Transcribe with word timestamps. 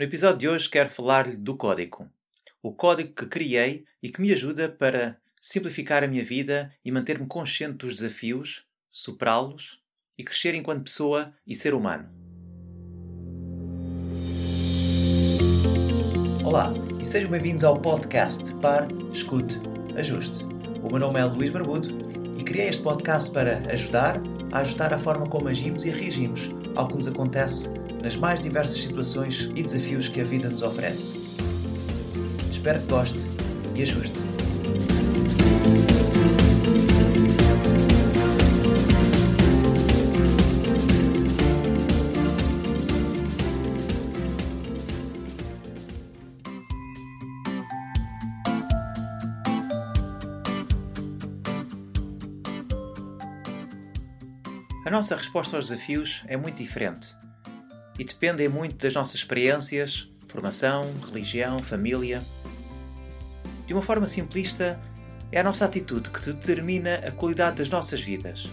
No 0.00 0.04
episódio 0.04 0.38
de 0.38 0.48
hoje 0.48 0.66
quero 0.66 0.88
falar-lhe 0.88 1.36
do 1.36 1.54
código. 1.54 2.08
O 2.62 2.72
código 2.72 3.12
que 3.12 3.26
criei 3.26 3.84
e 4.02 4.08
que 4.08 4.18
me 4.18 4.32
ajuda 4.32 4.66
para 4.66 5.18
simplificar 5.38 6.02
a 6.02 6.08
minha 6.08 6.24
vida 6.24 6.72
e 6.82 6.90
manter-me 6.90 7.26
consciente 7.26 7.76
dos 7.84 7.96
desafios, 7.96 8.64
superá-los 8.90 9.78
e 10.16 10.24
crescer 10.24 10.54
enquanto 10.54 10.84
pessoa 10.84 11.34
e 11.46 11.54
ser 11.54 11.74
humano. 11.74 12.08
Olá 16.46 16.72
e 16.98 17.04
sejam 17.04 17.30
bem-vindos 17.30 17.62
ao 17.62 17.78
podcast 17.78 18.54
Par, 18.54 18.88
Escute, 19.12 19.56
Ajuste. 19.98 20.42
O 20.82 20.88
meu 20.88 20.98
nome 20.98 21.20
é 21.20 21.24
Luís 21.26 21.50
Barbudo 21.50 21.90
e 22.38 22.42
criei 22.42 22.70
este 22.70 22.82
podcast 22.82 23.30
para 23.30 23.58
ajudar 23.70 24.18
a 24.50 24.60
ajustar 24.60 24.94
a 24.94 24.98
forma 24.98 25.28
como 25.28 25.48
agimos 25.48 25.84
e 25.84 25.90
reagimos 25.90 26.48
ao 26.74 26.88
que 26.88 26.96
nos 26.96 27.06
acontece 27.06 27.79
nas 28.02 28.16
mais 28.16 28.40
diversas 28.40 28.80
situações 28.80 29.50
e 29.54 29.62
desafios 29.62 30.08
que 30.08 30.20
a 30.20 30.24
vida 30.24 30.48
nos 30.48 30.62
oferece. 30.62 31.18
Espero 32.50 32.80
que 32.80 32.86
goste 32.86 33.20
e 33.74 33.82
ajuste. 33.82 34.18
A 54.84 54.90
nossa 54.90 55.14
resposta 55.14 55.56
aos 55.56 55.68
desafios 55.68 56.24
é 56.26 56.36
muito 56.36 56.56
diferente 56.56 57.14
e 58.00 58.04
dependem 58.04 58.48
muito 58.48 58.76
das 58.76 58.94
nossas 58.94 59.16
experiências, 59.16 60.08
formação, 60.26 60.90
religião, 61.06 61.58
família. 61.58 62.22
De 63.66 63.74
uma 63.74 63.82
forma 63.82 64.08
simplista, 64.08 64.80
é 65.30 65.38
a 65.38 65.44
nossa 65.44 65.66
atitude 65.66 66.08
que 66.08 66.24
determina 66.24 66.94
a 67.06 67.10
qualidade 67.10 67.58
das 67.58 67.68
nossas 67.68 68.00
vidas. 68.00 68.48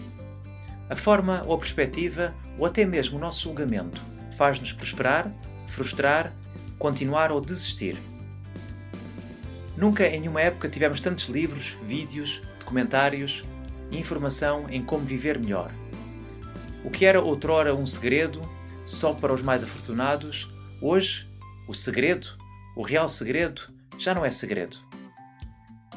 A 0.90 0.94
forma 0.94 1.42
ou 1.46 1.54
a 1.54 1.58
perspectiva, 1.58 2.34
ou 2.58 2.66
até 2.66 2.84
mesmo 2.84 3.16
o 3.16 3.20
nosso 3.20 3.44
julgamento, 3.44 3.98
faz-nos 4.36 4.74
prosperar, 4.74 5.32
frustrar, 5.68 6.34
continuar 6.78 7.32
ou 7.32 7.40
desistir. 7.40 7.96
Nunca 9.78 10.06
em 10.06 10.20
nenhuma 10.20 10.42
época 10.42 10.68
tivemos 10.68 11.00
tantos 11.00 11.26
livros, 11.30 11.74
vídeos, 11.86 12.42
documentários 12.58 13.42
e 13.90 13.98
informação 13.98 14.68
em 14.68 14.84
como 14.84 15.06
viver 15.06 15.38
melhor. 15.38 15.70
O 16.84 16.90
que 16.90 17.06
era 17.06 17.22
outrora 17.22 17.74
um 17.74 17.86
segredo 17.86 18.57
só 18.88 19.12
para 19.12 19.34
os 19.34 19.42
mais 19.42 19.62
afortunados, 19.62 20.48
hoje 20.80 21.28
o 21.68 21.74
segredo, 21.74 22.28
o 22.74 22.82
real 22.82 23.06
segredo, 23.06 23.62
já 23.98 24.14
não 24.14 24.24
é 24.24 24.30
segredo. 24.30 24.78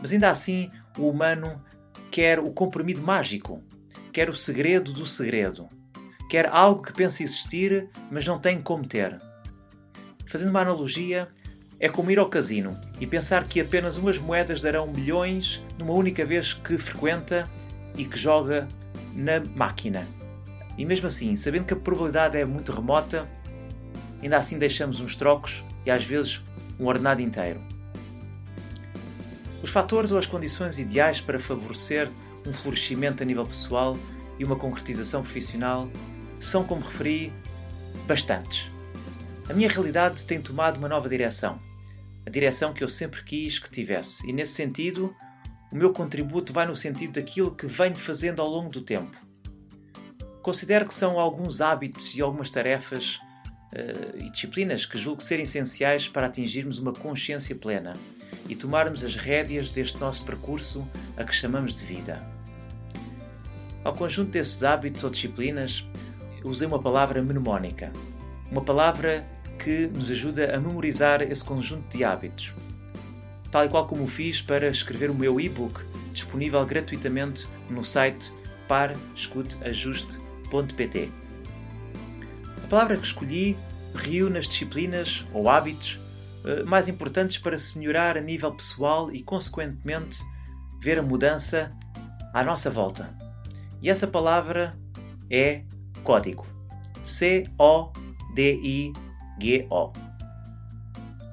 Mas 0.02 0.12
ainda 0.12 0.30
assim, 0.30 0.70
o 0.98 1.10
humano 1.10 1.64
quer 2.12 2.38
o 2.38 2.52
comprimido 2.52 3.02
mágico, 3.02 3.64
quer 4.12 4.30
o 4.30 4.36
segredo 4.36 4.92
do 4.92 5.06
segredo, 5.06 5.70
quer 6.30 6.48
algo 6.48 6.84
que 6.84 6.92
pensa 6.92 7.24
existir, 7.24 7.90
mas 8.12 8.26
não 8.26 8.38
tem 8.38 8.62
como 8.62 8.86
ter. 8.86 9.18
Fazendo 10.28 10.50
uma 10.50 10.62
analogia, 10.62 11.30
é 11.80 11.88
como 11.88 12.12
ir 12.12 12.20
ao 12.20 12.30
casino 12.30 12.78
e 13.00 13.08
pensar 13.08 13.48
que 13.48 13.62
apenas 13.62 13.96
umas 13.96 14.18
moedas 14.18 14.62
darão 14.62 14.88
milhões 14.88 15.64
numa 15.80 15.94
única 15.94 16.26
vez 16.26 16.54
que 16.54 16.78
frequenta 16.78 17.50
e 17.98 18.04
que 18.04 18.18
joga 18.18 18.68
na 19.16 19.40
máquina. 19.56 20.06
E 20.78 20.86
mesmo 20.86 21.08
assim, 21.08 21.36
sabendo 21.36 21.66
que 21.66 21.74
a 21.74 21.78
probabilidade 21.78 22.38
é 22.38 22.46
muito 22.46 22.72
remota, 22.72 23.28
ainda 24.22 24.38
assim 24.38 24.58
deixamos 24.58 25.00
uns 25.00 25.16
trocos 25.16 25.64
e 25.86 25.92
às 25.92 26.04
vezes 26.04 26.42
um 26.80 26.88
ordenado 26.88 27.22
inteiro. 27.22 27.62
Os 29.62 29.70
fatores 29.70 30.12
ou 30.12 30.18
as 30.18 30.26
condições 30.26 30.80
ideais 30.80 31.22
para 31.22 31.40
favorecer 31.40 32.10
um 32.46 32.54
florescimento 32.54 33.22
a 33.22 33.26
nível 33.26 33.46
pessoal 33.46 33.96
e 34.40 34.44
uma 34.44 34.56
concretização 34.56 35.22
profissional 35.22 35.90
são, 36.40 36.64
como 36.64 36.82
referi, 36.82 37.32
bastantes. 38.08 38.72
A 39.48 39.54
minha 39.54 39.70
realidade 39.70 40.26
tem 40.26 40.42
tomado 40.42 40.78
uma 40.78 40.88
nova 40.88 41.08
direção, 41.08 41.60
a 42.26 42.30
direção 42.30 42.74
que 42.74 42.84
eu 42.84 42.90
sempre 42.90 43.24
quis 43.24 43.60
que 43.60 43.70
tivesse, 43.70 44.28
e 44.28 44.34
nesse 44.34 44.54
sentido, 44.54 45.16
o 45.72 45.76
meu 45.76 45.94
contributo 45.94 46.52
vai 46.52 46.66
no 46.66 46.76
sentido 46.76 47.14
daquilo 47.14 47.54
que 47.54 47.68
venho 47.68 47.96
fazendo 47.96 48.42
ao 48.42 48.48
longo 48.48 48.70
do 48.70 48.82
tempo 48.82 49.31
Considero 50.42 50.88
que 50.88 50.94
são 50.94 51.20
alguns 51.20 51.62
hábitos 51.62 52.16
e 52.16 52.22
algumas 52.22 52.50
tarefas 52.50 53.20
uh, 53.74 54.18
e 54.18 54.30
disciplinas 54.32 54.86
que 54.86 54.98
julgo 54.98 55.22
ser 55.22 55.40
essenciais 55.40 56.08
para 56.08 56.28
atingirmos 56.28 56.80
uma 56.80 56.94
consciência 56.94 57.56
plena 57.56 57.94
e 58.50 58.56
tomarmos 58.56 59.06
as 59.06 59.16
rédeas 59.16 59.72
deste 59.72 60.00
nosso 60.00 60.26
percurso 60.26 60.88
a 61.16 61.24
que 61.24 61.36
chamamos 61.36 61.76
de 61.76 61.86
vida. 61.86 62.22
Ao 63.84 63.94
conjunto 63.94 64.32
desses 64.32 64.64
hábitos 64.64 65.04
ou 65.04 65.12
disciplinas, 65.12 65.86
usei 66.44 66.68
uma 66.68 66.82
palavra 66.82 67.22
mnemónica, 67.22 67.92
uma 68.52 68.62
palavra 68.62 69.24
que 69.64 69.88
nos 69.88 70.10
ajuda 70.10 70.56
a 70.56 70.60
memorizar 70.60 71.22
esse 71.22 71.44
conjunto 71.44 71.96
de 71.96 72.04
hábitos, 72.04 72.52
tal 73.52 73.66
e 73.66 73.70
qual 73.70 73.86
como 73.86 74.08
fiz 74.08 74.42
para 74.42 74.68
escrever 74.70 75.12
o 75.12 75.16
meu 75.16 75.40
e-book 75.40 75.80
disponível 76.12 76.66
gratuitamente 76.66 77.48
no 77.70 77.86
site 77.86 78.32
Par, 78.68 78.94
A 82.64 82.68
palavra 82.68 82.98
que 82.98 83.06
escolhi 83.06 83.58
reúne 83.96 84.38
as 84.38 84.48
disciplinas 84.48 85.26
ou 85.34 85.50
hábitos 85.50 86.00
eh, 86.46 86.64
mais 86.64 86.88
importantes 86.88 87.38
para 87.38 87.58
se 87.58 87.78
melhorar 87.78 88.18
a 88.18 88.22
nível 88.22 88.52
pessoal 88.54 89.12
e, 89.12 89.22
consequentemente, 89.22 90.20
ver 90.82 91.00
a 91.00 91.04
mudança 91.04 91.70
à 92.34 92.44
nossa 92.44 92.70
volta. 92.70 93.16
E 93.82 93.90
essa 93.90 94.08
palavra 94.08 94.78
é 95.30 95.64
código. 96.04 96.46
C-O-D-I-G-O. 97.04 97.52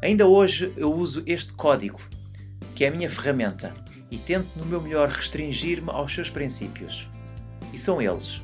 Ainda 0.00 0.26
hoje 0.26 0.72
eu 0.76 0.92
uso 0.92 1.22
este 1.26 1.52
código, 1.52 2.00
que 2.74 2.84
é 2.84 2.88
a 2.88 2.90
minha 2.90 3.10
ferramenta, 3.10 3.74
e 4.10 4.16
tento 4.16 4.56
no 4.56 4.64
meu 4.64 4.80
melhor 4.80 5.08
restringir-me 5.08 5.90
aos 5.90 6.14
seus 6.14 6.30
princípios. 6.30 7.08
E 7.72 7.78
são 7.78 8.00
eles: 8.00 8.40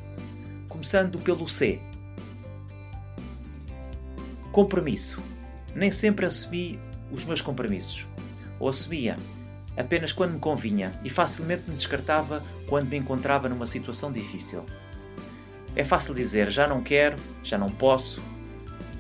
começando 0.85 1.19
pelo 1.19 1.49
C. 1.49 1.81
Compromisso. 4.53 5.19
Nem 5.75 5.91
sempre 5.91 6.27
assumi 6.27 6.79
os 7.11 7.25
meus 7.25 7.41
compromissos. 7.41 8.07
Ou 8.61 8.69
assumia 8.69 9.17
apenas 9.79 10.13
quando 10.13 10.35
me 10.35 10.39
convinha 10.39 10.93
e 11.03 11.09
facilmente 11.09 11.63
me 11.67 11.75
descartava 11.75 12.45
quando 12.69 12.91
me 12.91 12.99
encontrava 12.99 13.49
numa 13.49 13.67
situação 13.67 14.13
difícil. 14.13 14.63
É 15.75 15.83
fácil 15.85 16.15
dizer 16.15 16.51
já 16.51 16.69
não 16.69 16.83
quero, 16.83 17.17
já 17.43 17.57
não 17.57 17.71
posso, 17.71 18.23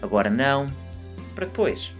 agora 0.00 0.31
não, 0.31 0.67
para 1.34 1.44
depois. 1.44 1.93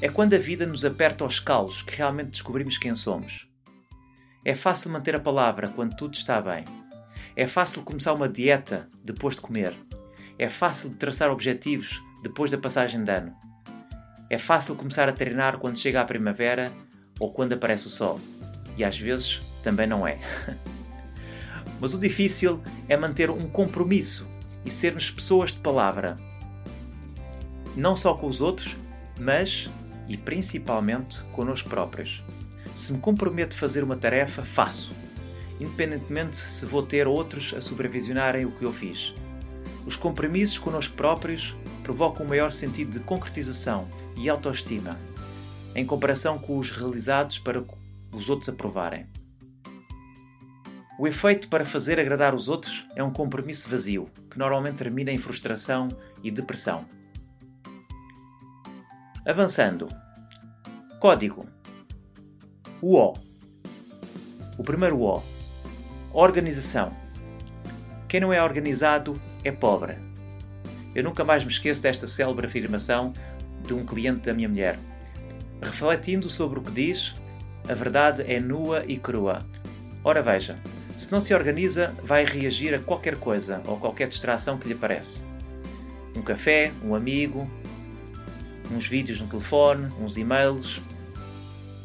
É 0.00 0.08
quando 0.08 0.34
a 0.34 0.38
vida 0.38 0.64
nos 0.64 0.84
aperta 0.84 1.24
aos 1.24 1.40
calos 1.40 1.82
que 1.82 1.96
realmente 1.96 2.30
descobrimos 2.30 2.78
quem 2.78 2.94
somos. 2.94 3.48
É 4.44 4.54
fácil 4.54 4.92
manter 4.92 5.16
a 5.16 5.20
palavra 5.20 5.66
quando 5.66 5.96
tudo 5.96 6.14
está 6.14 6.40
bem 6.40 6.85
é 7.36 7.46
fácil 7.46 7.82
começar 7.82 8.14
uma 8.14 8.30
dieta 8.30 8.88
depois 9.04 9.34
de 9.34 9.42
comer. 9.42 9.74
É 10.38 10.48
fácil 10.48 10.94
traçar 10.94 11.30
objetivos 11.30 12.02
depois 12.22 12.50
da 12.50 12.56
passagem 12.56 13.04
de 13.04 13.10
ano. 13.10 13.36
É 14.30 14.38
fácil 14.38 14.74
começar 14.74 15.06
a 15.06 15.12
treinar 15.12 15.58
quando 15.58 15.78
chega 15.78 16.00
a 16.00 16.04
primavera 16.06 16.72
ou 17.20 17.30
quando 17.30 17.52
aparece 17.52 17.88
o 17.88 17.90
sol. 17.90 18.18
E 18.78 18.82
às 18.82 18.98
vezes 18.98 19.42
também 19.62 19.86
não 19.86 20.08
é. 20.08 20.18
Mas 21.78 21.92
o 21.92 21.98
difícil 21.98 22.58
é 22.88 22.96
manter 22.96 23.28
um 23.28 23.46
compromisso 23.50 24.26
e 24.64 24.70
sermos 24.70 25.10
pessoas 25.10 25.52
de 25.52 25.58
palavra. 25.58 26.14
Não 27.76 27.94
só 27.98 28.14
com 28.14 28.26
os 28.26 28.40
outros, 28.40 28.74
mas 29.20 29.68
e 30.08 30.16
principalmente 30.16 31.22
connosco 31.32 31.68
próprios. 31.68 32.24
Se 32.74 32.94
me 32.94 32.98
comprometo 32.98 33.54
a 33.54 33.58
fazer 33.58 33.84
uma 33.84 33.96
tarefa, 33.96 34.42
faço 34.42 34.94
independentemente 35.60 36.36
se 36.36 36.66
vou 36.66 36.82
ter 36.82 37.06
outros 37.06 37.54
a 37.54 37.60
supervisionarem 37.60 38.44
o 38.44 38.50
que 38.50 38.64
eu 38.64 38.72
fiz. 38.72 39.14
Os 39.86 39.96
compromissos 39.96 40.58
connosco 40.58 40.94
próprios 40.94 41.54
provocam 41.82 42.26
um 42.26 42.28
maior 42.28 42.52
sentido 42.52 42.92
de 42.92 43.00
concretização 43.00 43.88
e 44.16 44.28
autoestima, 44.28 44.98
em 45.74 45.86
comparação 45.86 46.38
com 46.38 46.58
os 46.58 46.70
realizados 46.70 47.38
para 47.38 47.64
os 48.12 48.28
outros 48.28 48.48
aprovarem. 48.48 49.06
O 50.98 51.06
efeito 51.06 51.48
para 51.48 51.64
fazer 51.64 52.00
agradar 52.00 52.34
os 52.34 52.48
outros 52.48 52.86
é 52.96 53.04
um 53.04 53.12
compromisso 53.12 53.68
vazio, 53.68 54.10
que 54.30 54.38
normalmente 54.38 54.76
termina 54.78 55.12
em 55.12 55.18
frustração 55.18 55.88
e 56.22 56.30
depressão. 56.30 56.86
Avançando. 59.26 59.88
Código. 60.98 61.46
O 62.80 62.96
O. 62.96 63.14
O 64.56 64.62
primeiro 64.62 65.00
O 65.00 65.35
Organização. 66.18 66.96
Quem 68.08 68.20
não 68.20 68.32
é 68.32 68.42
organizado 68.42 69.20
é 69.44 69.52
pobre. 69.52 69.98
Eu 70.94 71.04
nunca 71.04 71.22
mais 71.22 71.44
me 71.44 71.50
esqueço 71.50 71.82
desta 71.82 72.06
célebre 72.06 72.46
afirmação 72.46 73.12
de 73.62 73.74
um 73.74 73.84
cliente 73.84 74.20
da 74.20 74.32
minha 74.32 74.48
mulher. 74.48 74.78
Refletindo 75.60 76.30
sobre 76.30 76.58
o 76.58 76.62
que 76.62 76.70
diz, 76.70 77.12
a 77.68 77.74
verdade 77.74 78.24
é 78.26 78.40
nua 78.40 78.82
e 78.88 78.96
crua. 78.96 79.40
Ora 80.02 80.22
veja, 80.22 80.58
se 80.96 81.12
não 81.12 81.20
se 81.20 81.34
organiza, 81.34 81.94
vai 82.02 82.24
reagir 82.24 82.74
a 82.74 82.78
qualquer 82.78 83.16
coisa 83.16 83.60
ou 83.66 83.76
qualquer 83.76 84.08
distração 84.08 84.56
que 84.56 84.68
lhe 84.68 84.72
aparece. 84.72 85.22
Um 86.16 86.22
café, 86.22 86.72
um 86.82 86.94
amigo, 86.94 87.46
uns 88.72 88.88
vídeos 88.88 89.20
no 89.20 89.26
telefone, 89.26 89.92
uns 90.00 90.16
e-mails, 90.16 90.80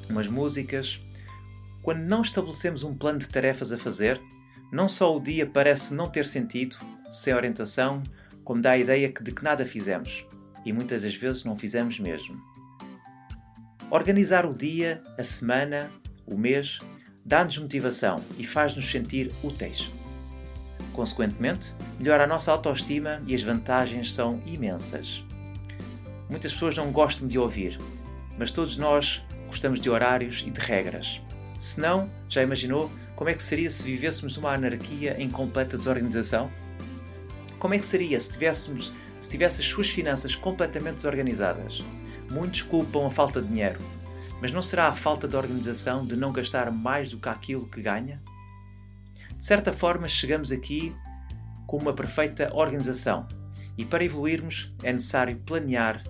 umas 0.10 0.30
músicas. 0.30 1.02
Quando 1.82 2.02
não 2.02 2.22
estabelecemos 2.22 2.84
um 2.84 2.96
plano 2.96 3.20
de 3.20 3.30
tarefas 3.30 3.72
a 3.72 3.78
fazer, 3.78 4.22
não 4.72 4.88
só 4.88 5.16
o 5.16 5.20
dia 5.20 5.46
parece 5.46 5.94
não 5.94 6.08
ter 6.08 6.26
sentido, 6.26 6.78
sem 7.12 7.34
orientação, 7.34 8.04
como 8.44 8.62
dá 8.62 8.72
a 8.72 8.78
ideia 8.78 9.12
de 9.12 9.32
que 9.32 9.44
nada 9.44 9.66
fizemos. 9.66 10.26
E 10.64 10.72
muitas 10.72 11.04
das 11.04 11.16
vezes 11.16 11.44
não 11.44 11.56
fizemos 11.56 12.00
mesmo. 12.00 12.42
Organizar 13.90 14.46
o 14.46 14.54
dia, 14.54 15.02
a 15.18 15.24
semana, 15.24 15.92
o 16.26 16.38
mês, 16.38 16.80
dá-nos 17.26 17.58
motivação 17.58 18.22
e 18.38 18.46
faz-nos 18.46 18.86
sentir 18.86 19.32
úteis. 19.44 19.90
Consequentemente, 20.94 21.74
melhora 22.00 22.24
a 22.24 22.28
nossa 22.28 22.52
autoestima 22.52 23.22
e 23.26 23.34
as 23.34 23.42
vantagens 23.42 24.14
são 24.14 24.42
imensas. 24.46 25.24
Muitas 26.30 26.54
pessoas 26.54 26.78
não 26.78 26.92
gostam 26.92 27.28
de 27.28 27.38
ouvir, 27.38 27.78
mas 28.38 28.52
todos 28.52 28.78
nós 28.78 29.22
gostamos 29.48 29.80
de 29.80 29.90
horários 29.90 30.44
e 30.46 30.50
de 30.50 30.60
regras. 30.60 31.22
Se 31.62 31.80
não, 31.80 32.10
já 32.28 32.42
imaginou 32.42 32.92
como 33.16 33.30
é 33.30 33.36
que 33.36 33.44
seria 33.44 33.70
se 33.70 33.84
vivêssemos 33.84 34.36
numa 34.36 34.52
anarquia 34.52 35.16
em 35.22 35.30
completa 35.30 35.78
desorganização? 35.78 36.50
Como 37.60 37.76
é 37.76 37.78
que 37.78 37.86
seria 37.86 38.20
se 38.20 38.32
tivéssemos 38.32 38.92
se 39.20 39.30
tivesse 39.30 39.62
as 39.62 39.68
suas 39.68 39.88
finanças 39.88 40.34
completamente 40.34 40.96
desorganizadas? 40.96 41.84
Muitos 42.32 42.64
culpam 42.64 43.06
a 43.06 43.12
falta 43.12 43.40
de 43.40 43.48
dinheiro, 43.48 43.78
mas 44.42 44.52
não 44.52 44.64
será 44.64 44.88
a 44.88 44.92
falta 44.92 45.28
de 45.28 45.36
organização 45.36 46.04
de 46.04 46.16
não 46.16 46.32
gastar 46.32 46.72
mais 46.72 47.12
do 47.12 47.20
que 47.20 47.30
aquilo 47.30 47.70
que 47.70 47.80
ganha? 47.80 48.20
De 49.38 49.46
certa 49.46 49.72
forma, 49.72 50.10
chegamos 50.10 50.52
aqui 50.52 50.96
com 51.68 51.78
uma 51.78 51.94
perfeita 51.94 52.50
organização 52.56 53.28
e 53.78 53.86
para 53.86 54.04
evoluirmos 54.04 54.74
é 54.82 54.92
necessário 54.92 55.38
planear 55.46 56.02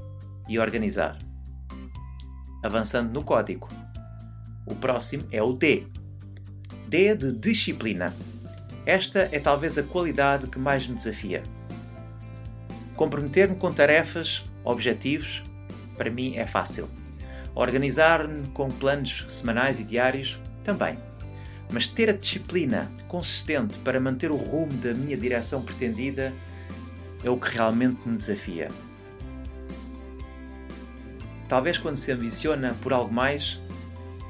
e 0.47 0.57
organizar. 0.57 1.19
Avançando 2.63 3.11
no 3.11 3.21
código. 3.21 3.67
O 4.65 4.75
próximo 4.75 5.27
é 5.31 5.41
o 5.41 5.53
D. 5.53 5.87
D 6.87 7.15
de 7.15 7.31
disciplina. 7.31 8.13
Esta 8.85 9.29
é 9.31 9.39
talvez 9.39 9.77
a 9.77 9.83
qualidade 9.83 10.47
que 10.47 10.59
mais 10.59 10.87
me 10.87 10.95
desafia. 10.95 11.43
Comprometer-me 12.95 13.55
com 13.55 13.71
tarefas, 13.71 14.43
objetivos, 14.63 15.43
para 15.95 16.09
mim 16.09 16.35
é 16.35 16.45
fácil. 16.45 16.87
Organizar-me 17.53 18.47
com 18.49 18.69
planos 18.69 19.25
semanais 19.29 19.79
e 19.79 19.83
diários 19.83 20.39
também. 20.63 20.97
Mas 21.71 21.87
ter 21.87 22.09
a 22.09 22.13
disciplina 22.13 22.91
consistente 23.07 23.77
para 23.79 23.99
manter 23.99 24.31
o 24.31 24.35
rumo 24.35 24.73
da 24.73 24.93
minha 24.93 25.17
direção 25.17 25.61
pretendida 25.61 26.33
é 27.23 27.29
o 27.29 27.37
que 27.37 27.55
realmente 27.55 27.99
me 28.05 28.17
desafia. 28.17 28.67
Talvez 31.47 31.77
quando 31.77 31.97
se 31.97 32.11
ambiciona 32.11 32.73
por 32.81 32.93
algo 32.93 33.13
mais, 33.13 33.59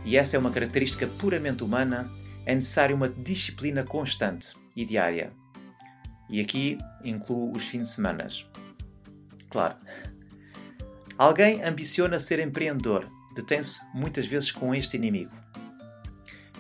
e 0.04 0.18
essa 0.18 0.36
é 0.36 0.40
uma 0.40 0.52
característica 0.52 1.08
puramente 1.08 1.64
humana, 1.64 2.10
é 2.46 2.56
necessária 2.56 2.96
uma 2.96 3.10
disciplina 3.10 3.84
constante 3.84 4.50
e 4.76 4.86
diária. 4.86 5.32
E 6.30 6.40
aqui 6.40 6.78
incluo 7.04 7.52
os 7.56 7.66
fins 7.66 7.84
de 7.84 7.90
semana. 7.90 8.28
Claro, 9.50 9.76
Alguém 11.22 11.64
ambiciona 11.64 12.20
ser 12.20 12.40
empreendedor, 12.40 13.08
detém-se 13.36 13.80
muitas 13.94 14.26
vezes 14.26 14.52
com 14.52 14.74
este 14.74 14.98
inimigo. 14.98 15.32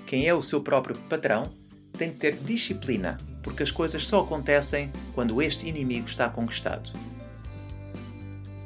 Quem 0.05 0.27
é 0.27 0.35
o 0.35 0.43
seu 0.43 0.61
próprio 0.61 0.95
patrão 1.09 1.51
tem 1.97 2.11
de 2.11 2.17
ter 2.17 2.35
disciplina, 2.35 3.17
porque 3.41 3.63
as 3.63 3.71
coisas 3.71 4.05
só 4.05 4.21
acontecem 4.21 4.91
quando 5.15 5.41
este 5.41 5.67
inimigo 5.67 6.07
está 6.07 6.29
conquistado. 6.29 6.91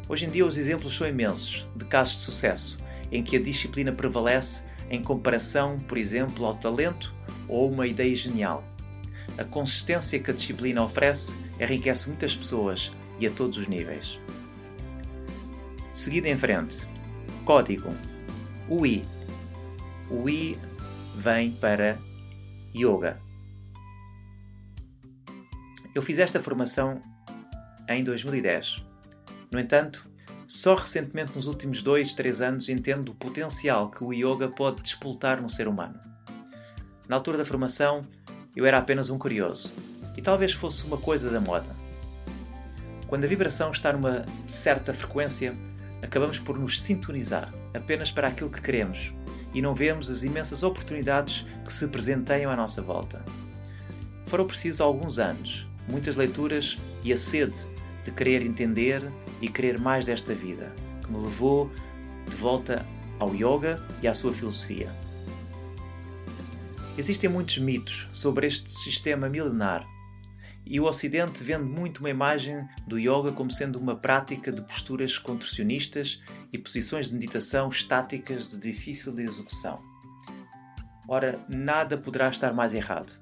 Hoje 0.10 0.26
em 0.26 0.30
dia, 0.30 0.46
os 0.46 0.58
exemplos 0.58 0.98
são 0.98 1.08
imensos 1.08 1.66
de 1.78 1.86
casos 1.86 2.16
de 2.16 2.22
sucesso 2.24 2.78
em 3.12 3.24
que 3.24 3.38
a 3.38 3.42
disciplina 3.42 3.92
prevalece 3.92 4.64
em 4.90 5.02
comparação, 5.02 5.80
por 5.80 5.98
exemplo, 5.98 6.46
ao 6.46 6.56
talento 6.56 7.14
ou 7.48 7.72
uma 7.72 7.88
ideia 7.88 8.16
genial. 8.16 8.64
A 9.38 9.44
consistência 9.44 10.20
que 10.20 10.32
a 10.32 10.34
disciplina 10.34 10.84
oferece 10.84 11.34
enriquece 11.60 12.08
muitas 12.08 12.36
pessoas 12.36 12.92
e 13.20 13.28
a 13.28 13.30
todos 13.30 13.58
os 13.58 13.68
níveis. 13.68 14.20
Seguido 15.94 16.28
em 16.28 16.38
frente, 16.38 16.78
código. 17.46 17.90
O 18.68 18.86
I. 18.86 19.04
O 20.10 20.30
I 20.30 20.58
vem 21.16 21.52
para 21.52 21.98
Yoga. 22.76 23.20
Eu 25.94 26.02
fiz 26.02 26.20
esta 26.20 26.42
formação 26.42 27.02
em 27.88 28.04
2010. 28.04 28.84
No 29.50 29.60
entanto, 29.60 30.06
só 30.56 30.74
recentemente, 30.74 31.36
nos 31.36 31.48
últimos 31.48 31.84
2, 31.84 32.14
3 32.14 32.40
anos, 32.40 32.70
entendo 32.70 33.10
o 33.10 33.14
potencial 33.14 33.92
que 33.92 34.02
o 34.06 34.14
yoga 34.14 34.48
pode 34.48 34.82
despoltar 34.82 35.42
no 35.42 35.50
ser 35.50 35.68
humano. 35.68 36.00
Na 37.10 37.18
altura 37.18 37.38
da 37.38 37.44
formação, 37.44 38.08
eu 38.56 38.66
era 38.66 38.78
apenas 38.78 39.10
um 39.10 39.20
curioso 39.20 39.70
e 40.16 40.22
talvez 40.22 40.54
fosse 40.54 40.86
uma 40.86 40.96
coisa 40.96 41.30
da 41.30 41.42
moda. 41.42 41.68
Quando 43.06 43.26
a 43.26 43.28
vibração 43.28 43.70
está 43.70 43.92
numa 43.92 44.24
certa 44.48 44.94
frequência, 44.94 45.54
acabamos 46.02 46.40
por 46.40 46.58
nos 46.58 46.80
sintonizar 46.80 47.54
apenas 47.74 48.10
para 48.10 48.30
aquilo 48.30 48.50
que 48.50 48.62
queremos 48.62 49.12
e 49.54 49.62
não 49.62 49.76
vemos 49.76 50.10
as 50.10 50.24
imensas 50.24 50.64
oportunidades 50.64 51.46
que 51.66 51.74
se 51.74 51.86
presenteiam 51.90 52.50
à 52.50 52.56
nossa 52.56 52.82
volta. 52.82 53.22
Foram 54.28 54.48
precisos 54.48 54.80
alguns 54.80 55.20
anos, 55.20 55.68
muitas 55.92 56.16
leituras 56.16 56.78
e 57.04 57.12
a 57.12 57.18
sede 57.18 57.60
de 58.06 58.12
querer 58.12 58.42
entender 58.42 59.04
e 59.46 59.48
querer 59.48 59.80
mais 59.80 60.06
desta 60.08 60.34
vida, 60.34 60.74
que 61.04 61.12
me 61.12 61.24
levou 61.24 61.72
de 62.28 62.36
volta 62.36 62.84
ao 63.20 63.36
yoga 63.36 63.80
e 64.02 64.08
à 64.08 64.14
sua 64.14 64.34
filosofia. 64.34 64.90
Existem 66.98 67.30
muitos 67.30 67.60
mitos 67.60 68.08
sobre 68.12 68.48
este 68.48 68.72
sistema 68.72 69.30
milenar 69.30 69.86
e 70.66 70.80
o 70.80 70.86
Ocidente 70.86 71.44
vende 71.44 71.66
muito 71.66 72.00
uma 72.00 72.10
imagem 72.10 72.68
do 72.88 72.98
yoga 72.98 73.32
como 73.32 73.52
sendo 73.52 73.78
uma 73.78 73.96
prática 73.96 74.52
de 74.52 74.62
posturas 74.62 75.20
contorcionistas 75.20 76.24
e 76.52 76.58
posições 76.58 77.08
de 77.08 77.14
meditação 77.14 77.70
estáticas 77.70 78.50
de 78.50 78.58
difícil 78.58 79.18
execução. 79.20 79.78
Ora, 81.08 81.40
nada 81.48 82.00
poderá 82.00 82.30
estar 82.30 82.52
mais 82.52 82.74
errado. 82.74 83.14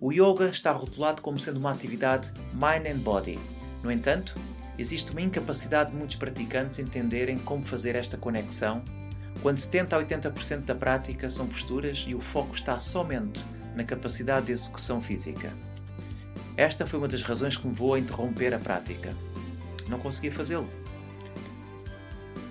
O 0.00 0.10
yoga 0.10 0.48
está 0.48 0.72
rotulado 0.72 1.22
como 1.22 1.38
sendo 1.38 1.60
uma 1.60 1.70
atividade 1.70 2.32
mind 2.54 2.86
and 2.88 2.98
body. 3.04 3.38
No 3.84 3.92
entanto, 3.92 4.34
existe 4.78 5.12
uma 5.12 5.20
incapacidade 5.20 5.90
de 5.90 5.96
muitos 5.96 6.16
praticantes 6.16 6.78
entenderem 6.78 7.38
como 7.38 7.64
fazer 7.64 7.94
esta 7.94 8.16
conexão, 8.16 8.82
quando 9.42 9.58
70 9.58 9.96
a 9.96 10.02
80% 10.04 10.60
da 10.60 10.74
prática 10.74 11.28
são 11.28 11.46
posturas 11.46 12.04
e 12.06 12.14
o 12.14 12.20
foco 12.20 12.54
está 12.54 12.80
somente 12.80 13.40
na 13.74 13.84
capacidade 13.84 14.46
de 14.46 14.52
execução 14.52 15.02
física. 15.02 15.52
Esta 16.56 16.86
foi 16.86 16.98
uma 16.98 17.08
das 17.08 17.22
razões 17.22 17.56
que 17.56 17.66
me 17.66 17.72
levou 17.72 17.94
a 17.94 17.98
interromper 17.98 18.54
a 18.54 18.58
prática. 18.58 19.12
Não 19.88 19.98
conseguia 19.98 20.30
fazê-lo. 20.30 20.68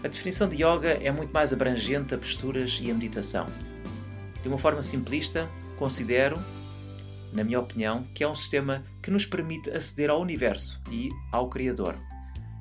A 0.04 0.08
definição 0.08 0.50
de 0.50 0.58
yoga 0.58 1.00
é 1.02 1.10
muito 1.12 1.32
mais 1.32 1.54
abrangente 1.54 2.14
a 2.14 2.18
posturas 2.18 2.80
e 2.82 2.92
a 2.92 2.94
meditação. 2.94 3.46
De 4.42 4.50
uma 4.50 4.58
forma 4.58 4.84
simplista, 4.84 5.50
considero, 5.78 6.38
na 7.32 7.44
minha 7.44 7.60
opinião, 7.60 8.04
que 8.14 8.22
é 8.24 8.28
um 8.28 8.36
sistema 8.36 8.84
que 9.02 9.10
nos 9.10 9.26
permite 9.26 9.72
aceder 9.72 10.10
ao 10.10 10.22
universo 10.22 10.82
e 10.92 11.10
ao 11.32 11.50
Criador, 11.50 11.98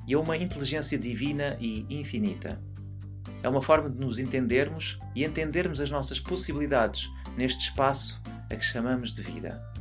e 0.07 0.13
a 0.13 0.19
uma 0.19 0.37
inteligência 0.37 0.97
divina 0.97 1.57
e 1.59 1.85
infinita. 1.89 2.59
É 3.41 3.49
uma 3.49 3.61
forma 3.61 3.89
de 3.89 3.99
nos 3.99 4.19
entendermos 4.19 4.97
e 5.15 5.23
entendermos 5.23 5.79
as 5.81 5.89
nossas 5.89 6.19
possibilidades 6.19 7.09
neste 7.37 7.69
espaço 7.69 8.21
a 8.49 8.55
que 8.55 8.65
chamamos 8.65 9.13
de 9.13 9.21
vida 9.21 9.73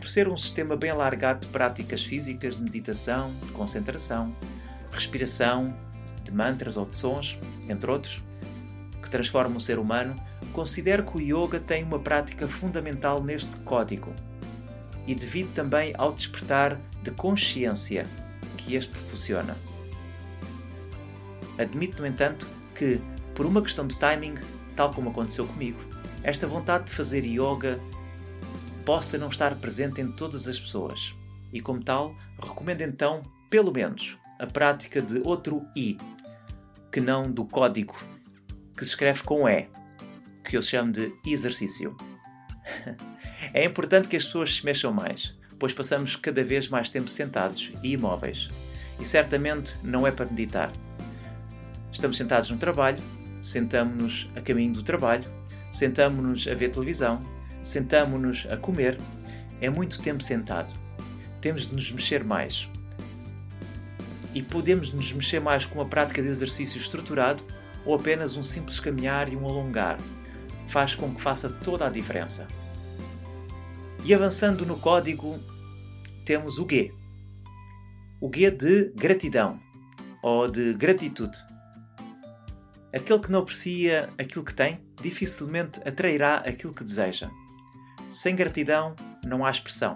por 0.00 0.08
ser 0.08 0.28
um 0.28 0.36
sistema 0.36 0.74
bem 0.74 0.90
alargado 0.90 1.46
de 1.46 1.52
práticas 1.52 2.02
físicas 2.02 2.56
de 2.56 2.62
meditação, 2.62 3.30
de 3.44 3.52
concentração, 3.52 4.34
respiração, 4.90 5.76
de 6.24 6.32
mantras 6.32 6.78
ou 6.78 6.86
de 6.86 6.96
sons, 6.96 7.38
entre 7.68 7.90
outros, 7.90 8.22
que 9.02 9.10
transformam 9.10 9.58
o 9.58 9.60
ser 9.60 9.78
humano, 9.78 10.16
considero 10.54 11.04
que 11.04 11.18
o 11.18 11.20
yoga 11.20 11.60
tem 11.60 11.84
uma 11.84 11.98
prática 11.98 12.48
fundamental 12.48 13.22
neste 13.22 13.54
código 13.58 14.12
e 15.06 15.14
devido 15.14 15.52
também 15.54 15.92
ao 15.98 16.12
despertar 16.12 16.78
de 17.02 17.10
consciência 17.10 18.04
que 18.60 18.74
este 18.74 18.90
proporciona. 18.90 19.56
Admito, 21.58 22.00
no 22.00 22.06
entanto, 22.06 22.46
que, 22.74 23.00
por 23.34 23.46
uma 23.46 23.62
questão 23.62 23.86
de 23.86 23.98
timing, 23.98 24.34
tal 24.74 24.92
como 24.92 25.10
aconteceu 25.10 25.46
comigo, 25.46 25.78
esta 26.22 26.46
vontade 26.46 26.84
de 26.86 26.92
fazer 26.92 27.24
yoga 27.24 27.78
possa 28.84 29.18
não 29.18 29.28
estar 29.28 29.54
presente 29.56 30.00
em 30.00 30.10
todas 30.10 30.48
as 30.48 30.58
pessoas. 30.58 31.14
E 31.52 31.60
como 31.60 31.82
tal, 31.82 32.14
recomendo 32.40 32.82
então, 32.82 33.22
pelo 33.48 33.72
menos, 33.72 34.16
a 34.38 34.46
prática 34.46 35.02
de 35.02 35.20
outro 35.24 35.66
I, 35.76 35.98
que 36.90 37.00
não 37.00 37.30
do 37.30 37.44
código, 37.44 37.96
que 38.76 38.84
se 38.84 38.92
escreve 38.92 39.22
com 39.22 39.48
E, 39.48 39.68
que 40.44 40.56
eu 40.56 40.62
chamo 40.62 40.92
de 40.92 41.12
exercício. 41.26 41.96
É 43.54 43.64
importante 43.64 44.06
que 44.06 44.16
as 44.16 44.24
pessoas 44.26 44.56
se 44.56 44.64
mexam 44.64 44.92
mais, 44.92 45.34
pois 45.60 45.74
passamos 45.74 46.16
cada 46.16 46.42
vez 46.42 46.68
mais 46.68 46.88
tempo 46.88 47.10
sentados 47.10 47.70
e 47.82 47.92
imóveis. 47.92 48.48
E 48.98 49.04
certamente 49.04 49.76
não 49.84 50.06
é 50.06 50.10
para 50.10 50.24
meditar. 50.24 50.72
Estamos 51.92 52.16
sentados 52.16 52.50
no 52.50 52.56
trabalho, 52.56 52.98
sentamos-nos 53.42 54.30
a 54.34 54.40
caminho 54.40 54.72
do 54.72 54.82
trabalho, 54.82 55.24
sentamos-nos 55.70 56.48
a 56.48 56.54
ver 56.54 56.70
televisão, 56.70 57.22
sentamos-nos 57.62 58.46
a 58.50 58.56
comer. 58.56 58.96
É 59.60 59.68
muito 59.68 60.00
tempo 60.00 60.22
sentado. 60.22 60.72
Temos 61.42 61.66
de 61.66 61.74
nos 61.74 61.92
mexer 61.92 62.24
mais. 62.24 62.68
E 64.34 64.42
podemos 64.42 64.92
nos 64.92 65.12
mexer 65.12 65.40
mais 65.40 65.66
com 65.66 65.74
uma 65.74 65.88
prática 65.88 66.22
de 66.22 66.28
exercício 66.28 66.78
estruturado 66.78 67.42
ou 67.84 67.94
apenas 67.94 68.36
um 68.36 68.42
simples 68.42 68.80
caminhar 68.80 69.30
e 69.30 69.36
um 69.36 69.46
alongar. 69.46 69.98
Faz 70.68 70.94
com 70.94 71.14
que 71.14 71.20
faça 71.20 71.50
toda 71.50 71.86
a 71.86 71.90
diferença. 71.90 72.46
E 74.04 74.14
avançando 74.14 74.64
no 74.64 74.78
código, 74.78 75.38
temos 76.24 76.58
o 76.58 76.66
G. 76.68 76.92
O 78.20 78.30
G 78.34 78.50
de 78.50 78.92
gratidão 78.96 79.60
ou 80.22 80.48
de 80.48 80.72
gratitude. 80.72 81.38
Aquele 82.92 83.20
que 83.20 83.30
não 83.30 83.40
aprecia 83.40 84.08
aquilo 84.18 84.44
que 84.44 84.54
tem, 84.54 84.80
dificilmente 85.00 85.80
atrairá 85.86 86.36
aquilo 86.36 86.74
que 86.74 86.82
deseja. 86.82 87.30
Sem 88.08 88.34
gratidão, 88.34 88.96
não 89.24 89.44
há 89.44 89.50
expressão. 89.50 89.94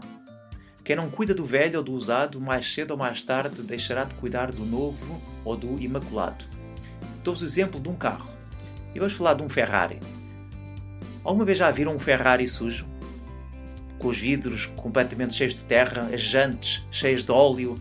Quem 0.85 0.97
não 0.97 1.11
cuida 1.11 1.35
do 1.35 1.47
velho 1.47 1.79
ou 1.79 1.85
do 1.85 1.93
usado, 1.93 2.41
mais 2.41 2.73
cedo 2.73 2.91
ou 2.93 2.97
mais 2.97 3.23
tarde 3.23 3.63
deixará 3.63 4.05
de 4.05 4.15
cuidar 4.17 4.53
do 4.53 4.67
novo 4.67 5.21
ou 5.45 5.57
do 5.57 5.81
imaculado. 5.81 6.45
Dou-vos 7.25 7.43
o 7.43 7.47
exemplo 7.47 7.81
de 7.81 7.89
um 7.89 7.97
carro. 7.97 8.29
E 8.95 8.99
vamos 8.99 9.15
falar 9.15 9.35
de 9.35 9.43
um 9.43 9.49
Ferrari. 9.49 9.99
Alguma 11.25 11.47
vez 11.47 11.57
já 11.57 11.71
viram 11.71 11.97
um 11.97 11.99
Ferrari 11.99 12.47
sujo? 12.47 12.94
Com 14.05 14.11
os 14.11 14.19
vidros 14.19 14.67
completamente 14.67 15.35
cheios 15.35 15.55
de 15.55 15.63
terra, 15.63 16.11
as 16.13 16.21
jantes 16.21 16.87
cheias 16.91 17.25
de 17.25 17.33
óleo 17.33 17.81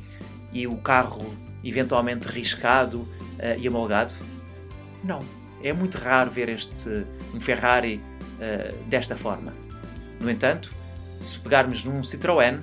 e 0.54 0.66
o 0.66 0.78
carro 0.78 1.36
eventualmente 1.62 2.26
riscado 2.30 3.02
uh, 3.02 3.60
e 3.60 3.68
amolgado? 3.68 4.14
Não. 5.04 5.20
É 5.62 5.74
muito 5.74 5.98
raro 5.98 6.32
ver 6.32 6.48
este, 6.48 7.06
um 7.36 7.42
Ferrari 7.42 7.98
uh, 7.98 8.84
desta 8.86 9.18
forma. 9.18 9.54
No 10.22 10.32
entanto, 10.32 10.72
se 11.20 11.38
pegarmos 11.40 11.84
num 11.84 12.00
Citroën 12.04 12.62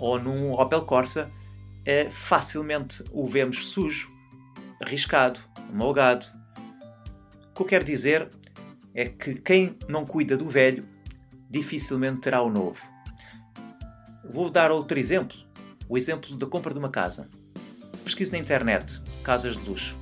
ou 0.00 0.18
num 0.18 0.50
Opel 0.54 0.82
Corsa, 0.82 1.30
uh, 1.30 2.10
facilmente 2.10 3.04
o 3.12 3.24
vemos 3.24 3.68
sujo, 3.68 4.10
arriscado, 4.82 5.38
amolgado. 5.72 6.26
O 7.50 7.54
que 7.54 7.62
eu 7.62 7.66
quero 7.66 7.84
dizer 7.84 8.28
é 8.92 9.04
que 9.04 9.36
quem 9.36 9.76
não 9.86 10.04
cuida 10.04 10.36
do 10.36 10.48
velho 10.48 10.97
dificilmente 11.48 12.20
terá 12.20 12.42
o 12.42 12.50
novo. 12.50 12.80
Vou 14.28 14.50
dar 14.50 14.70
outro 14.70 14.98
exemplo, 14.98 15.36
o 15.88 15.96
exemplo 15.96 16.36
da 16.36 16.46
compra 16.46 16.72
de 16.72 16.78
uma 16.78 16.90
casa. 16.90 17.28
Pesquise 18.04 18.32
na 18.32 18.38
internet 18.38 19.00
casas 19.22 19.56
de 19.56 19.68
luxo 19.68 19.96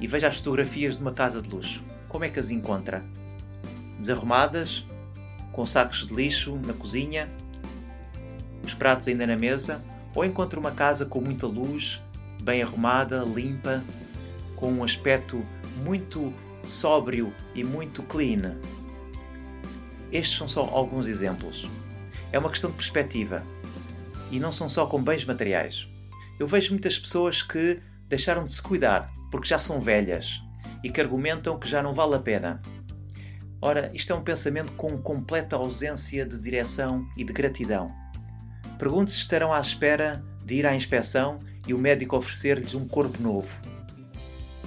e 0.00 0.06
veja 0.06 0.28
as 0.28 0.36
fotografias 0.36 0.96
de 0.96 1.02
uma 1.02 1.12
casa 1.12 1.40
de 1.40 1.48
luxo. 1.48 1.82
Como 2.08 2.24
é 2.24 2.28
que 2.28 2.38
as 2.38 2.50
encontra? 2.50 3.04
Desarrumadas, 3.98 4.84
com 5.52 5.64
sacos 5.66 6.06
de 6.06 6.14
lixo 6.14 6.58
na 6.66 6.74
cozinha, 6.74 7.28
os 8.62 8.74
pratos 8.74 9.08
ainda 9.08 9.26
na 9.26 9.36
mesa, 9.36 9.82
ou 10.14 10.24
encontra 10.24 10.58
uma 10.58 10.70
casa 10.70 11.06
com 11.06 11.20
muita 11.20 11.46
luz, 11.46 12.02
bem 12.42 12.62
arrumada, 12.62 13.24
limpa, 13.24 13.82
com 14.56 14.72
um 14.72 14.84
aspecto 14.84 15.44
muito 15.82 16.32
sóbrio 16.62 17.32
e 17.54 17.62
muito 17.62 18.02
clean. 18.02 18.56
Estes 20.16 20.38
são 20.38 20.48
só 20.48 20.62
alguns 20.62 21.06
exemplos. 21.08 21.68
É 22.32 22.38
uma 22.38 22.48
questão 22.48 22.70
de 22.70 22.76
perspectiva. 22.76 23.42
E 24.30 24.40
não 24.40 24.50
são 24.50 24.66
só 24.66 24.86
com 24.86 25.02
bens 25.02 25.26
materiais. 25.26 25.86
Eu 26.40 26.46
vejo 26.46 26.70
muitas 26.70 26.98
pessoas 26.98 27.42
que 27.42 27.82
deixaram 28.08 28.46
de 28.46 28.54
se 28.54 28.62
cuidar 28.62 29.12
porque 29.30 29.46
já 29.46 29.60
são 29.60 29.78
velhas 29.78 30.40
e 30.82 30.88
que 30.90 31.02
argumentam 31.02 31.58
que 31.58 31.68
já 31.68 31.82
não 31.82 31.92
vale 31.92 32.14
a 32.14 32.18
pena. 32.18 32.62
Ora, 33.60 33.90
isto 33.92 34.10
é 34.10 34.16
um 34.16 34.22
pensamento 34.22 34.72
com 34.72 34.96
completa 35.02 35.56
ausência 35.56 36.24
de 36.24 36.40
direção 36.40 37.06
e 37.14 37.22
de 37.22 37.34
gratidão. 37.34 37.94
Pergunte 38.78 39.12
se 39.12 39.18
estarão 39.18 39.52
à 39.52 39.60
espera 39.60 40.24
de 40.42 40.54
ir 40.54 40.66
à 40.66 40.74
inspeção 40.74 41.36
e 41.68 41.74
o 41.74 41.78
médico 41.78 42.16
oferecer-lhes 42.16 42.74
um 42.74 42.88
corpo 42.88 43.22
novo. 43.22 43.48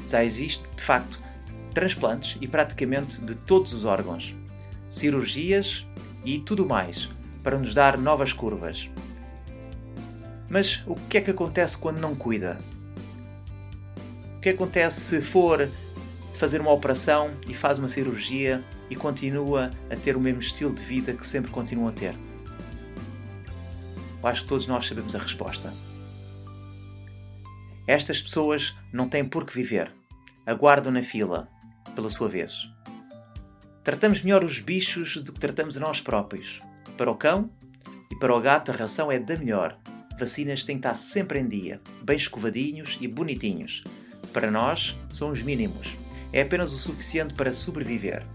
Já 0.07 0.23
existe, 0.23 0.69
de 0.75 0.83
facto, 0.83 1.19
transplantes 1.73 2.37
e 2.39 2.47
praticamente 2.47 3.19
de 3.19 3.33
todos 3.33 3.73
os 3.73 3.83
órgãos, 3.83 4.35
cirurgias 4.89 5.85
e 6.25 6.39
tudo 6.39 6.65
mais 6.65 7.09
para 7.43 7.57
nos 7.57 7.73
dar 7.73 7.97
novas 7.97 8.33
curvas. 8.33 8.89
Mas 10.49 10.83
o 10.87 10.95
que 10.95 11.17
é 11.17 11.21
que 11.21 11.31
acontece 11.31 11.77
quando 11.77 11.99
não 11.99 12.15
cuida? 12.15 12.57
O 14.37 14.39
que 14.39 14.49
acontece 14.49 15.01
se 15.01 15.21
for 15.21 15.69
fazer 16.35 16.61
uma 16.61 16.71
operação 16.71 17.31
e 17.47 17.53
faz 17.53 17.77
uma 17.77 17.89
cirurgia 17.89 18.63
e 18.89 18.95
continua 18.95 19.69
a 19.89 19.95
ter 19.95 20.15
o 20.15 20.19
mesmo 20.19 20.41
estilo 20.41 20.73
de 20.73 20.83
vida 20.83 21.13
que 21.13 21.27
sempre 21.27 21.51
continua 21.51 21.89
a 21.89 21.93
ter? 21.93 22.15
Eu 24.21 24.27
acho 24.27 24.43
que 24.43 24.47
todos 24.47 24.67
nós 24.67 24.87
sabemos 24.87 25.15
a 25.15 25.19
resposta. 25.19 25.73
Estas 27.87 28.21
pessoas 28.21 28.75
não 28.91 29.07
têm 29.07 29.25
por 29.25 29.45
que 29.45 29.53
viver. 29.53 29.91
Aguardam 30.45 30.91
na 30.91 31.03
fila, 31.03 31.47
pela 31.95 32.09
sua 32.09 32.27
vez. 32.27 32.53
Tratamos 33.83 34.21
melhor 34.21 34.43
os 34.43 34.59
bichos 34.59 35.17
do 35.17 35.31
que 35.31 35.39
tratamos 35.39 35.77
a 35.77 35.79
nós 35.79 36.01
próprios. 36.01 36.59
Para 36.97 37.09
o 37.09 37.15
cão 37.15 37.49
e 38.11 38.15
para 38.15 38.35
o 38.35 38.41
gato 38.41 38.71
a 38.71 38.75
ração 38.75 39.11
é 39.11 39.17
da 39.17 39.35
melhor. 39.37 39.77
Vacinas 40.19 40.63
têm 40.63 40.75
que 40.75 40.85
estar 40.85 40.95
sempre 40.95 41.39
em 41.39 41.47
dia, 41.47 41.79
bem 42.03 42.17
escovadinhos 42.17 42.97
e 42.99 43.07
bonitinhos. 43.07 43.83
Para 44.33 44.51
nós, 44.51 44.95
são 45.13 45.31
os 45.31 45.41
mínimos. 45.41 45.95
É 46.33 46.41
apenas 46.41 46.73
o 46.73 46.77
suficiente 46.77 47.33
para 47.33 47.53
sobreviver. 47.53 48.25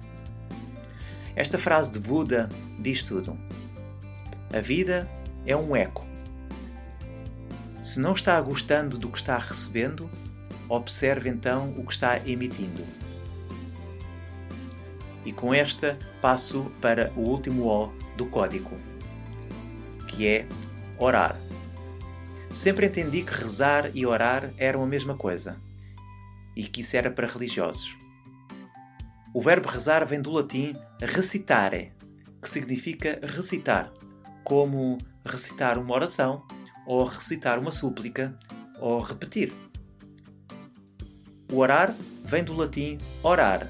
Esta 1.37 1.59
frase 1.59 1.93
de 1.93 1.99
Buda 1.99 2.49
diz 2.79 3.03
tudo. 3.03 3.39
A 4.53 4.61
vida 4.61 5.09
é 5.45 5.55
um 5.55 5.77
eco. 5.77 6.07
Se 7.83 8.01
não 8.01 8.15
está 8.15 8.41
gostando 8.41 8.97
do 8.97 9.11
que 9.11 9.19
está 9.19 9.37
recebendo, 9.37 10.09
observe 10.69 11.29
então 11.29 11.75
o 11.77 11.85
que 11.85 11.93
está 11.93 12.19
emitindo. 12.27 12.83
E 15.25 15.33
com 15.33 15.55
esta 15.55 15.99
passo 16.21 16.71
para 16.81 17.13
o 17.17 17.21
último 17.21 17.65
O 17.67 17.93
do 18.17 18.27
código, 18.27 18.79
que 20.09 20.27
é 20.27 20.47
orar. 20.99 21.35
Sempre 22.51 22.87
entendi 22.87 23.23
que 23.23 23.33
rezar 23.33 23.91
e 23.95 24.07
orar 24.07 24.53
eram 24.59 24.83
a 24.83 24.87
mesma 24.87 25.17
coisa 25.17 25.57
e 26.57 26.65
que 26.65 26.83
isso 26.83 26.97
era 26.97 27.11
para 27.11 27.27
religiosos. 27.27 27.97
O 29.33 29.41
verbo 29.41 29.69
rezar 29.69 30.07
vem 30.07 30.23
do 30.23 30.31
latim 30.31 30.75
recitare, 31.01 31.93
que 32.41 32.49
significa 32.49 33.19
recitar, 33.23 33.93
como 34.45 34.99
recitar 35.27 35.79
uma 35.79 35.95
oração, 35.95 36.47
ou 36.87 37.05
recitar 37.05 37.59
uma 37.59 37.73
súplica, 37.73 38.39
ou 38.79 39.01
repetir. 39.01 39.53
O 41.51 41.59
orar 41.59 41.93
vem 42.25 42.45
do 42.45 42.55
latim 42.55 42.99
orar, 43.23 43.67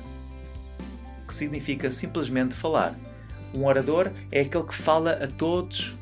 que 1.27 1.35
significa 1.35 1.91
simplesmente 1.91 2.55
falar. 2.55 2.95
Um 3.53 3.65
orador 3.67 4.11
é 4.33 4.41
aquele 4.41 4.65
que 4.65 4.75
fala 4.75 5.13
a 5.13 5.27
todos, 5.27 5.95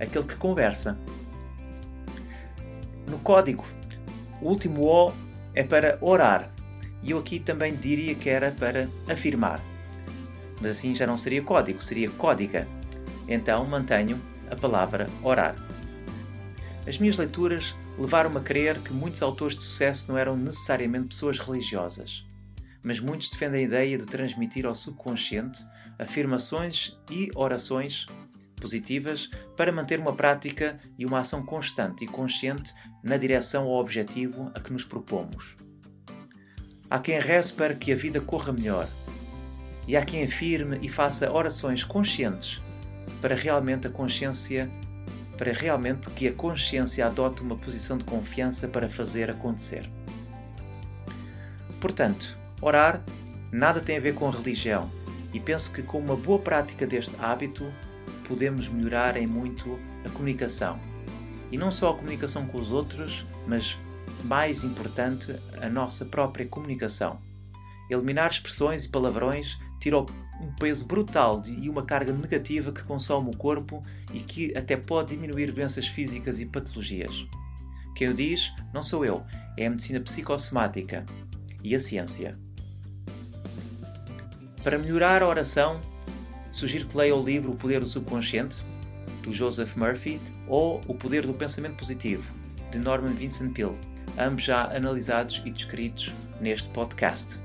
aquele 0.00 0.24
que 0.24 0.36
conversa. 0.36 0.98
No 3.08 3.18
código, 3.18 3.64
o 4.40 4.48
último 4.48 4.84
O 4.84 5.12
é 5.54 5.62
para 5.62 5.98
orar. 6.00 6.50
E 7.02 7.10
eu 7.10 7.18
aqui 7.18 7.38
também 7.38 7.74
diria 7.74 8.14
que 8.14 8.28
era 8.28 8.50
para 8.52 8.88
afirmar. 9.08 9.60
Mas 10.60 10.72
assim 10.72 10.94
já 10.94 11.06
não 11.06 11.18
seria 11.18 11.42
código, 11.42 11.82
seria 11.82 12.10
códiga. 12.10 12.66
Então 13.28 13.64
mantenho 13.66 14.20
a 14.50 14.56
palavra 14.56 15.06
orar. 15.22 15.54
As 16.86 16.98
minhas 16.98 17.16
leituras 17.16 17.74
levaram-me 17.98 18.38
a 18.38 18.40
crer 18.40 18.78
que 18.80 18.92
muitos 18.92 19.22
autores 19.22 19.56
de 19.56 19.62
sucesso 19.62 20.10
não 20.10 20.18
eram 20.18 20.36
necessariamente 20.36 21.08
pessoas 21.08 21.38
religiosas 21.38 22.24
mas 22.84 23.00
muitos 23.00 23.28
defendem 23.28 23.60
a 23.60 23.64
ideia 23.64 23.98
de 23.98 24.06
transmitir 24.06 24.66
ao 24.66 24.74
subconsciente 24.74 25.64
afirmações 25.98 26.98
e 27.10 27.30
orações 27.34 28.06
positivas 28.56 29.28
para 29.56 29.72
manter 29.72 29.98
uma 29.98 30.14
prática 30.14 30.78
e 30.98 31.04
uma 31.04 31.20
ação 31.20 31.44
constante 31.44 32.04
e 32.04 32.08
consciente 32.08 32.72
na 33.02 33.16
direção 33.16 33.64
ao 33.64 33.80
objetivo 33.80 34.50
a 34.54 34.60
que 34.60 34.72
nos 34.72 34.84
propomos. 34.84 35.56
Há 36.88 36.98
quem 36.98 37.18
reze 37.18 37.52
para 37.52 37.74
que 37.74 37.92
a 37.92 37.96
vida 37.96 38.20
corra 38.20 38.52
melhor, 38.52 38.88
e 39.86 39.96
há 39.96 40.04
quem 40.04 40.22
afirme 40.22 40.78
e 40.82 40.88
faça 40.88 41.30
orações 41.32 41.82
conscientes 41.82 42.60
para 43.20 43.34
realmente 43.34 43.86
a 43.86 43.90
consciência 43.90 44.70
para 45.36 45.52
realmente 45.52 46.08
que 46.10 46.28
a 46.28 46.32
consciência 46.32 47.04
adote 47.04 47.42
uma 47.42 47.56
posição 47.56 47.98
de 47.98 48.04
confiança 48.04 48.68
para 48.68 48.88
fazer 48.88 49.28
acontecer. 49.28 49.90
Portanto, 51.80 52.38
orar 52.62 53.02
nada 53.50 53.80
tem 53.80 53.98
a 53.98 54.00
ver 54.00 54.14
com 54.14 54.30
religião 54.30 54.88
e 55.34 55.40
penso 55.40 55.72
que 55.72 55.82
com 55.82 55.98
uma 55.98 56.16
boa 56.16 56.38
prática 56.38 56.86
deste 56.86 57.14
hábito 57.18 57.70
podemos 58.26 58.68
melhorar 58.68 59.16
em 59.16 59.26
muito 59.26 59.78
a 60.04 60.10
comunicação. 60.10 60.78
E 61.50 61.58
não 61.58 61.70
só 61.70 61.90
a 61.90 61.94
comunicação 61.94 62.46
com 62.46 62.58
os 62.58 62.70
outros, 62.70 63.26
mas 63.46 63.76
mais 64.24 64.64
importante, 64.64 65.34
a 65.60 65.68
nossa 65.68 66.04
própria 66.06 66.46
comunicação. 66.46 67.18
Eliminar 67.90 68.30
expressões 68.30 68.84
e 68.84 68.88
palavrões 68.88 69.56
tira 69.80 69.98
um 69.98 70.52
peso 70.58 70.86
brutal 70.86 71.42
e 71.46 71.68
uma 71.68 71.84
carga 71.84 72.12
negativa 72.12 72.72
que 72.72 72.82
consome 72.84 73.30
o 73.30 73.36
corpo 73.36 73.82
e 74.14 74.20
que 74.20 74.56
até 74.56 74.76
pode 74.76 75.14
diminuir 75.14 75.52
doenças 75.52 75.86
físicas 75.86 76.40
e 76.40 76.46
patologias. 76.46 77.26
Quem 77.94 78.08
o 78.08 78.14
diz 78.14 78.52
não 78.72 78.82
sou 78.82 79.04
eu, 79.04 79.22
é 79.58 79.66
a 79.66 79.70
medicina 79.70 80.00
psicossomática 80.00 81.04
e 81.62 81.74
a 81.74 81.80
ciência. 81.80 82.38
Para 84.62 84.78
melhorar 84.78 85.22
a 85.22 85.28
oração, 85.28 85.80
sugiro 86.52 86.86
que 86.86 86.96
leia 86.96 87.16
o 87.16 87.24
livro 87.24 87.50
O 87.50 87.56
Poder 87.56 87.80
do 87.80 87.88
Subconsciente, 87.88 88.56
do 89.20 89.32
Joseph 89.32 89.74
Murphy, 89.74 90.20
ou 90.46 90.80
O 90.86 90.94
Poder 90.94 91.26
do 91.26 91.34
Pensamento 91.34 91.76
Positivo, 91.76 92.22
de 92.70 92.78
Norman 92.78 93.12
Vincent 93.12 93.52
Peale, 93.52 93.76
ambos 94.16 94.44
já 94.44 94.66
analisados 94.66 95.42
e 95.44 95.50
descritos 95.50 96.12
neste 96.40 96.68
podcast. 96.68 97.40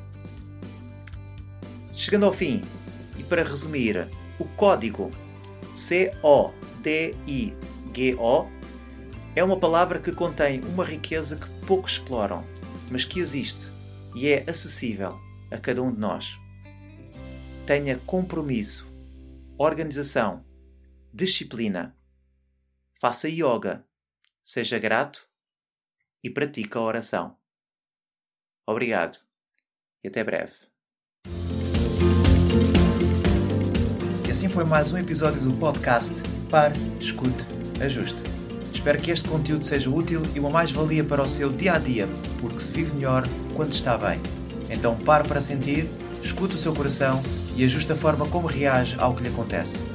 Chegando 1.95 2.27
ao 2.27 2.33
fim, 2.33 2.61
e 3.17 3.23
para 3.23 3.41
resumir, 3.41 4.07
o 4.37 4.45
código 4.45 5.09
C-O-D-I-G-O 5.73 6.17
é 9.35 9.43
uma 9.43 9.57
palavra 9.57 9.97
que 9.97 10.11
contém 10.11 10.61
uma 10.65 10.85
riqueza 10.85 11.35
que 11.35 11.65
poucos 11.65 11.93
exploram, 11.93 12.43
mas 12.91 13.03
que 13.03 13.19
existe 13.19 13.65
e 14.15 14.27
é 14.27 14.43
acessível 14.47 15.19
a 15.49 15.57
cada 15.57 15.81
um 15.81 15.91
de 15.91 15.99
nós. 15.99 16.46
Tenha 17.67 17.99
compromisso, 18.05 18.89
organização, 19.57 20.45
disciplina. 21.13 21.93
Faça 22.93 23.27
yoga, 23.27 23.85
seja 24.41 24.79
grato 24.79 25.27
e 26.23 26.29
pratique 26.29 26.77
a 26.77 26.81
oração. 26.81 27.35
Obrigado 28.65 29.19
e 30.01 30.07
até 30.07 30.23
breve. 30.23 30.53
E 34.25 34.31
assim 34.31 34.47
foi 34.47 34.63
mais 34.63 34.93
um 34.93 34.97
episódio 34.97 35.41
do 35.41 35.51
podcast 35.59 36.13
Pare, 36.49 36.79
Escute, 37.01 37.43
Ajuste. 37.83 38.21
Espero 38.73 39.01
que 39.01 39.11
este 39.11 39.27
conteúdo 39.27 39.65
seja 39.65 39.89
útil 39.89 40.21
e 40.33 40.39
uma 40.39 40.49
mais-valia 40.49 41.03
para 41.03 41.21
o 41.21 41.27
seu 41.27 41.51
dia 41.51 41.73
a 41.73 41.79
dia, 41.79 42.07
porque 42.39 42.61
se 42.61 42.71
vive 42.71 42.95
melhor 42.95 43.23
quando 43.57 43.73
está 43.73 43.97
bem. 43.97 44.21
Então 44.69 44.97
pare 45.03 45.27
para 45.27 45.41
sentir, 45.41 45.89
escute 46.27 46.55
o 46.55 46.57
seu 46.57 46.73
coração 46.73 47.21
e 47.55 47.63
ajuste 47.63 47.91
a 47.91 47.95
forma 47.95 48.25
como 48.27 48.47
reage 48.47 48.95
ao 48.99 49.13
que 49.15 49.21
lhe 49.23 49.29
acontece. 49.29 49.85